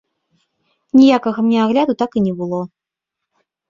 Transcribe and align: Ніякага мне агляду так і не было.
Ніякага 1.01 1.39
мне 1.51 1.59
агляду 1.67 1.93
так 2.03 2.11
і 2.21 2.27
не 2.27 2.33
было. 2.43 2.67